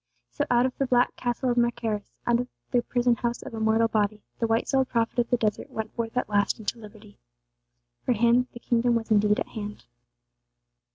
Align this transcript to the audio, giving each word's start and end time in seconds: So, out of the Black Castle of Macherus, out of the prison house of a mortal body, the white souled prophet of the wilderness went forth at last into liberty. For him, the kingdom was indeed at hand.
So, 0.31 0.45
out 0.49 0.65
of 0.65 0.75
the 0.79 0.87
Black 0.87 1.15
Castle 1.15 1.51
of 1.51 1.57
Macherus, 1.57 2.09
out 2.25 2.39
of 2.39 2.47
the 2.71 2.81
prison 2.81 3.17
house 3.17 3.43
of 3.43 3.53
a 3.53 3.59
mortal 3.59 3.87
body, 3.87 4.23
the 4.39 4.47
white 4.47 4.67
souled 4.67 4.89
prophet 4.89 5.19
of 5.19 5.29
the 5.29 5.37
wilderness 5.39 5.69
went 5.69 5.93
forth 5.93 6.17
at 6.17 6.27
last 6.27 6.57
into 6.57 6.79
liberty. 6.79 7.19
For 8.03 8.13
him, 8.13 8.47
the 8.51 8.59
kingdom 8.59 8.95
was 8.95 9.11
indeed 9.11 9.39
at 9.39 9.49
hand. 9.49 9.85